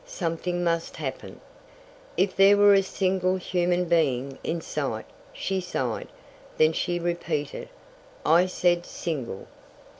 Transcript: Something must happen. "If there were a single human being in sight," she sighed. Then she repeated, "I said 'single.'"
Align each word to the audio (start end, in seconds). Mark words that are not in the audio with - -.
Something 0.03 0.63
must 0.63 0.95
happen. 0.95 1.39
"If 2.17 2.35
there 2.35 2.57
were 2.57 2.73
a 2.73 2.81
single 2.81 3.35
human 3.35 3.85
being 3.85 4.39
in 4.43 4.59
sight," 4.59 5.05
she 5.31 5.61
sighed. 5.61 6.07
Then 6.57 6.73
she 6.73 6.97
repeated, 6.97 7.69
"I 8.25 8.47
said 8.47 8.83
'single.'" 8.87 9.45